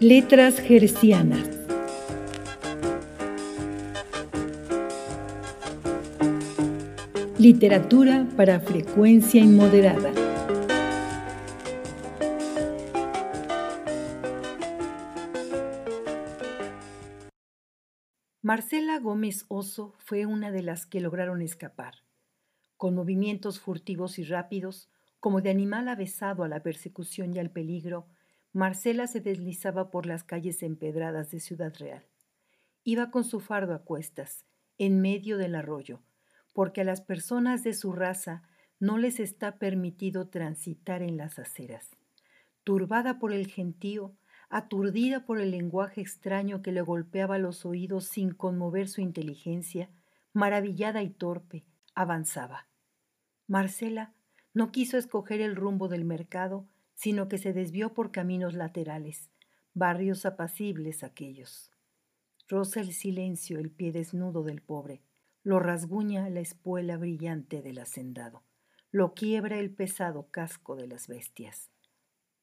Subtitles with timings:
[0.00, 1.48] Letras Gercianas.
[7.38, 10.12] Literatura para frecuencia inmoderada.
[18.42, 21.94] Marcela Gómez Oso fue una de las que lograron escapar.
[22.76, 24.90] Con movimientos furtivos y rápidos,
[25.20, 28.08] como de animal avesado a la persecución y al peligro,
[28.56, 32.06] Marcela se deslizaba por las calles empedradas de Ciudad Real.
[32.84, 34.46] Iba con su fardo a cuestas,
[34.78, 36.00] en medio del arroyo,
[36.54, 38.44] porque a las personas de su raza
[38.80, 41.98] no les está permitido transitar en las aceras.
[42.64, 44.16] Turbada por el gentío,
[44.48, 49.90] aturdida por el lenguaje extraño que le golpeaba los oídos sin conmover su inteligencia,
[50.32, 52.68] maravillada y torpe, avanzaba.
[53.46, 54.14] Marcela
[54.54, 59.30] no quiso escoger el rumbo del mercado, sino que se desvió por caminos laterales,
[59.74, 61.70] barrios apacibles aquellos.
[62.48, 65.02] Roza el silencio el pie desnudo del pobre,
[65.42, 68.42] lo rasguña la espuela brillante del hacendado,
[68.90, 71.70] lo quiebra el pesado casco de las bestias.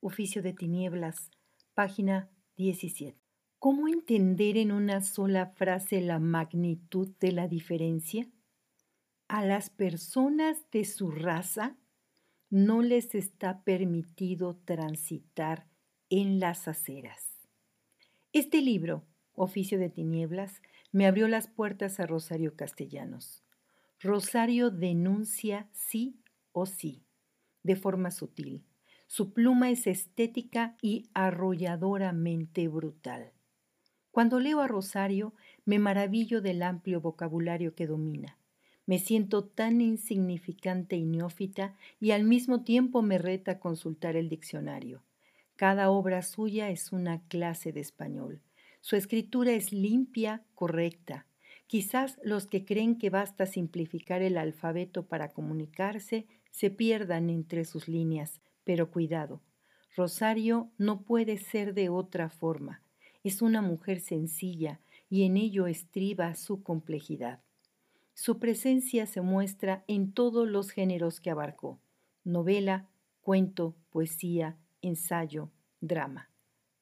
[0.00, 1.30] Oficio de tinieblas,
[1.74, 3.16] Página 17.
[3.58, 8.26] ¿Cómo entender en una sola frase la magnitud de la diferencia?
[9.28, 11.76] A las personas de su raza
[12.50, 15.68] no les está permitido transitar
[16.10, 17.48] en las aceras.
[18.32, 20.60] Este libro, Oficio de Tinieblas,
[20.92, 23.44] me abrió las puertas a Rosario Castellanos.
[24.00, 26.20] Rosario denuncia sí
[26.52, 27.04] o sí,
[27.62, 28.64] de forma sutil,
[29.06, 33.32] su pluma es estética y arrolladoramente brutal.
[34.10, 35.34] Cuando leo a Rosario,
[35.64, 38.39] me maravillo del amplio vocabulario que domina.
[38.90, 45.04] Me siento tan insignificante y neófita y al mismo tiempo me reta consultar el diccionario.
[45.54, 48.40] Cada obra suya es una clase de español.
[48.80, 51.24] Su escritura es limpia, correcta.
[51.68, 57.86] Quizás los que creen que basta simplificar el alfabeto para comunicarse se pierdan entre sus
[57.86, 59.40] líneas, pero cuidado,
[59.94, 62.82] Rosario no puede ser de otra forma.
[63.22, 67.38] Es una mujer sencilla y en ello estriba su complejidad.
[68.22, 71.80] Su presencia se muestra en todos los géneros que abarcó,
[72.22, 72.90] novela,
[73.22, 75.50] cuento, poesía, ensayo,
[75.80, 76.28] drama.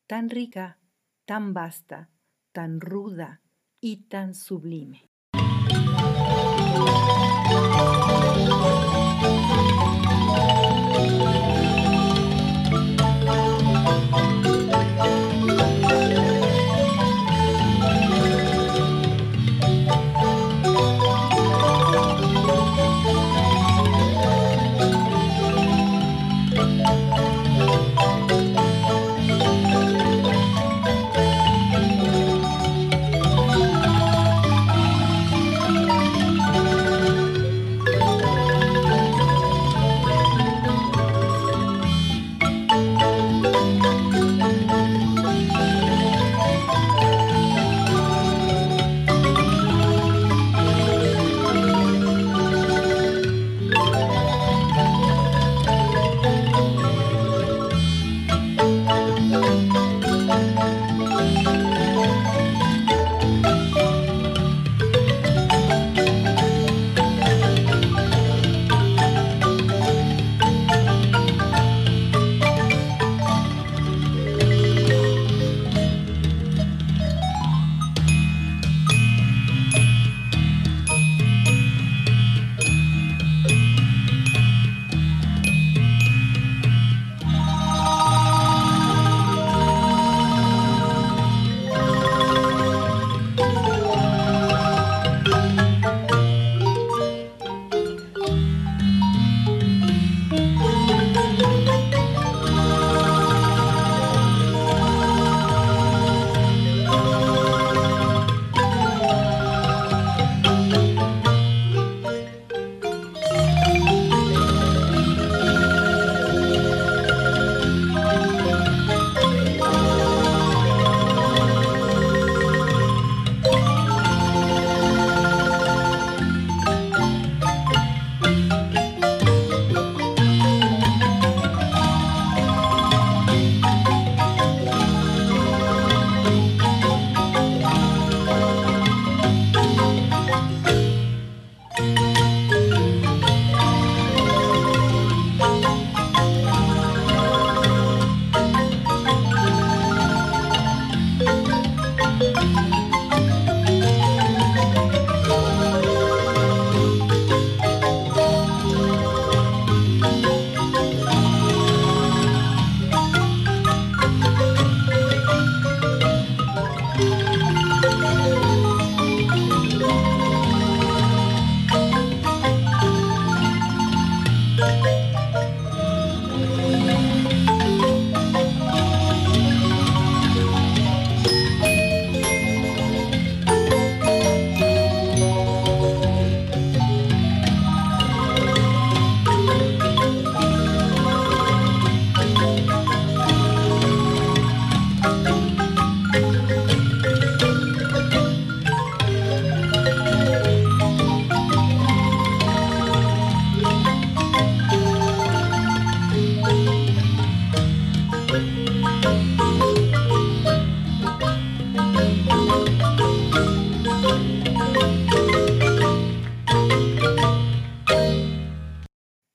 [0.08, 0.80] Tan rica,
[1.26, 2.10] tan vasta,
[2.50, 3.40] tan ruda
[3.80, 5.07] y tan sublime.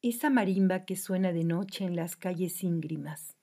[0.06, 3.38] Esa marimba que suena de noche en las calles íngrimas.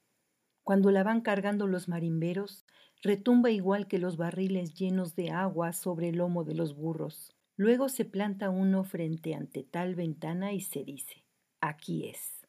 [0.63, 2.67] Cuando la van cargando los marimberos,
[3.03, 7.35] retumba igual que los barriles llenos de agua sobre el lomo de los burros.
[7.57, 11.25] Luego se planta uno frente ante tal ventana y se dice,
[11.63, 12.47] aquí es.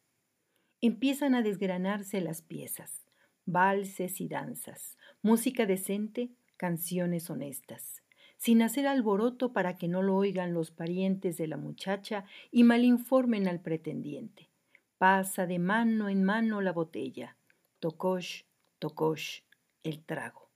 [0.81, 3.05] Empiezan a desgranarse las piezas,
[3.45, 8.00] valses y danzas, música decente, canciones honestas
[8.41, 13.47] sin hacer alboroto para que no lo oigan los parientes de la muchacha y malinformen
[13.47, 14.49] al pretendiente.
[14.97, 17.37] Pasa de mano en mano la botella.
[17.79, 18.45] Tocosh,
[18.79, 19.41] tocosh,
[19.83, 20.49] el trago.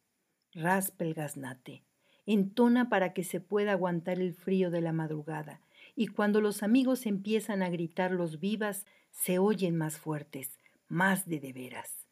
[0.52, 1.84] Raspa el gaznate.
[2.26, 5.62] Entona para que se pueda aguantar el frío de la madrugada.
[5.96, 11.40] Y cuando los amigos empiezan a gritar los vivas, se oyen más fuertes, más de
[11.40, 12.08] de veras.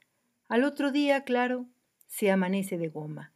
[0.50, 1.66] Al otro día, claro,
[2.06, 3.33] se amanece de goma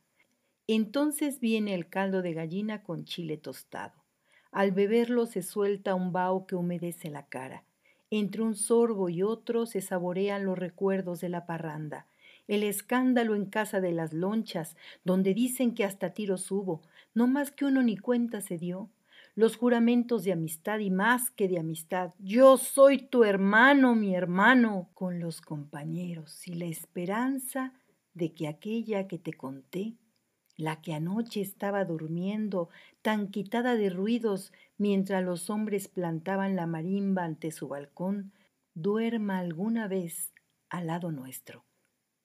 [0.76, 4.04] entonces viene el caldo de gallina con chile tostado.
[4.52, 7.64] Al beberlo se suelta un vaho que humedece la cara.
[8.10, 12.08] Entre un sorbo y otro se saborean los recuerdos de la parranda,
[12.48, 16.82] el escándalo en casa de las lonchas, donde dicen que hasta tiros hubo,
[17.14, 18.90] no más que uno ni cuenta se dio,
[19.36, 24.90] los juramentos de amistad y más que de amistad, yo soy tu hermano, mi hermano,
[24.96, 27.74] con los compañeros y la esperanza
[28.14, 29.94] de que aquella que te conté
[30.58, 32.70] la que anoche estaba durmiendo,
[33.04, 38.34] tan quitada de ruidos, mientras los hombres plantaban la marimba ante su balcón,
[38.74, 40.34] duerma alguna vez
[40.70, 41.64] al lado nuestro,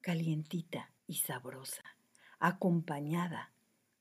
[0.00, 1.84] calientita y sabrosa,
[2.38, 3.52] acompañada,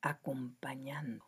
[0.02, 1.26] acompañando.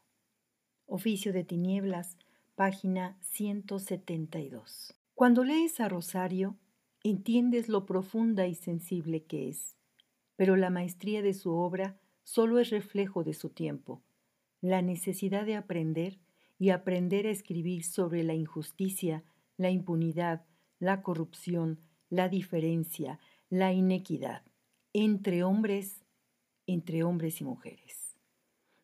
[0.85, 2.17] Oficio de Tinieblas,
[2.55, 4.95] página 172.
[5.13, 6.55] Cuando lees a Rosario,
[7.03, 9.75] entiendes lo profunda y sensible que es,
[10.37, 14.01] pero la maestría de su obra solo es reflejo de su tiempo.
[14.61, 16.19] La necesidad de aprender
[16.59, 19.23] y aprender a escribir sobre la injusticia,
[19.57, 20.45] la impunidad,
[20.79, 21.79] la corrupción,
[22.09, 24.43] la diferencia, la inequidad,
[24.93, 26.03] entre hombres,
[26.67, 28.15] entre hombres y mujeres.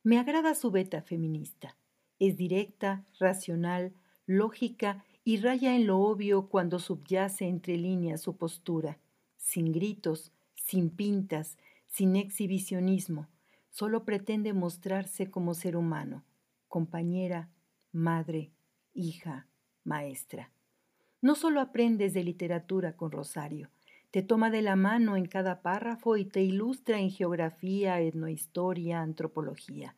[0.03, 1.77] Me agrada su beta feminista.
[2.19, 3.93] Es directa, racional,
[4.25, 8.97] lógica y raya en lo obvio cuando subyace entre líneas su postura,
[9.37, 11.57] sin gritos, sin pintas,
[11.89, 13.27] sin exhibicionismo,
[13.69, 16.23] solo pretende mostrarse como ser humano,
[16.67, 17.49] compañera,
[17.91, 18.51] madre,
[18.93, 19.47] hija,
[19.83, 20.51] maestra.
[21.21, 23.69] No solo aprendes de literatura con Rosario,
[24.11, 29.95] te toma de la mano en cada párrafo y te ilustra en geografía, etnohistoria, antropología.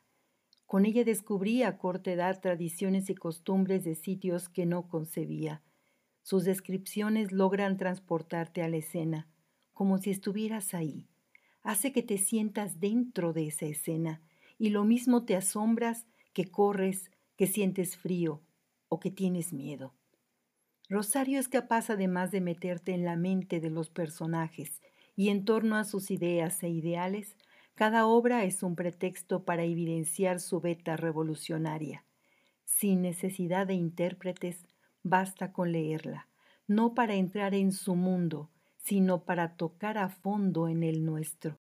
[0.65, 5.61] Con ella descubrí a corta edad tradiciones y costumbres de sitios que no concebía.
[6.23, 9.27] Sus descripciones logran transportarte a la escena,
[9.73, 11.10] como si estuvieras ahí
[11.63, 14.21] hace que te sientas dentro de esa escena
[14.57, 18.41] y lo mismo te asombras que corres, que sientes frío
[18.89, 19.93] o que tienes miedo.
[20.89, 24.81] Rosario es capaz además de meterte en la mente de los personajes
[25.15, 27.37] y en torno a sus ideas e ideales,
[27.75, 32.05] cada obra es un pretexto para evidenciar su beta revolucionaria.
[32.65, 34.67] Sin necesidad de intérpretes,
[35.03, 36.27] basta con leerla,
[36.67, 38.49] no para entrar en su mundo,
[38.83, 41.59] sino para tocar a fondo en el nuestro.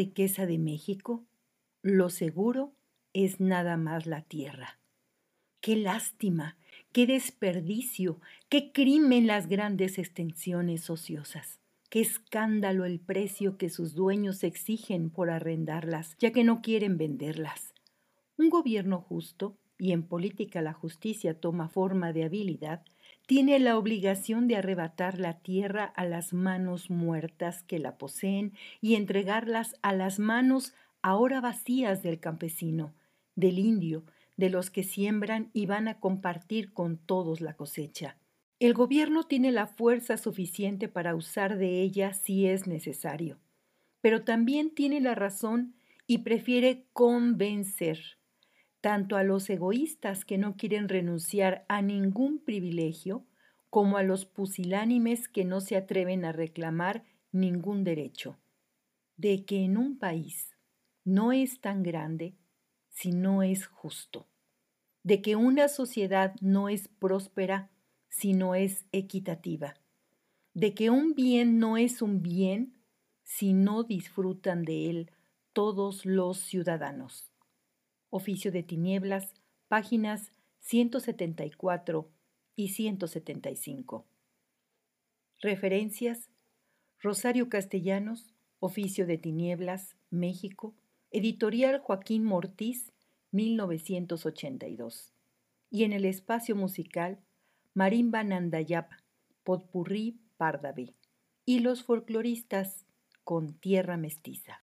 [0.00, 1.26] Riqueza de México?
[1.82, 2.72] Lo seguro
[3.12, 4.78] es nada más la tierra.
[5.60, 6.56] Qué lástima,
[6.90, 11.60] qué desperdicio, qué crimen las grandes extensiones ociosas.
[11.90, 17.74] Qué escándalo el precio que sus dueños exigen por arrendarlas, ya que no quieren venderlas.
[18.38, 22.86] Un gobierno justo, y en política la justicia toma forma de habilidad,
[23.30, 28.96] tiene la obligación de arrebatar la tierra a las manos muertas que la poseen y
[28.96, 32.92] entregarlas a las manos ahora vacías del campesino,
[33.36, 34.02] del indio,
[34.36, 38.16] de los que siembran y van a compartir con todos la cosecha.
[38.58, 43.38] El gobierno tiene la fuerza suficiente para usar de ella si es necesario,
[44.00, 45.76] pero también tiene la razón
[46.08, 48.18] y prefiere convencer
[48.80, 53.26] tanto a los egoístas que no quieren renunciar a ningún privilegio,
[53.68, 58.38] como a los pusilánimes que no se atreven a reclamar ningún derecho,
[59.16, 60.56] de que en un país
[61.04, 62.34] no es tan grande
[62.88, 64.26] si no es justo,
[65.02, 67.70] de que una sociedad no es próspera
[68.08, 69.74] si no es equitativa,
[70.52, 72.74] de que un bien no es un bien
[73.22, 75.10] si no disfrutan de él
[75.52, 77.29] todos los ciudadanos.
[78.12, 79.34] Oficio de Tinieblas,
[79.68, 82.10] páginas 174
[82.56, 84.04] y 175.
[85.40, 86.28] Referencias:
[86.98, 90.74] Rosario Castellanos, Oficio de Tinieblas, México,
[91.12, 92.92] Editorial Joaquín Mortiz,
[93.30, 95.12] 1982.
[95.70, 97.20] Y en el espacio musical,
[97.74, 98.90] Marimba Nandayap,
[99.44, 100.96] Potpurrí Pardavé,
[101.44, 102.86] y los folcloristas
[103.22, 104.64] con tierra mestiza.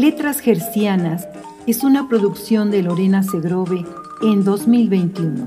[0.00, 1.28] Letras Gercianas
[1.66, 3.84] es una producción de Lorena Segrove
[4.22, 5.46] en 2021.